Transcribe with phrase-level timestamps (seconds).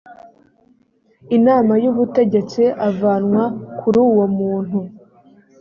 [1.37, 3.43] inama y ubutegetsi avanwa
[3.79, 4.79] kuri uwo muntu